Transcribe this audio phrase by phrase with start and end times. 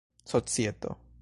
[0.31, 0.97] societo